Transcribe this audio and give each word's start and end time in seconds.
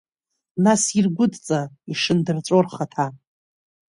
Нас 0.63 0.83
иргәыдҵа 0.97 1.59
ишындырҵәо 1.91 2.59
рхаҭа. 2.65 3.05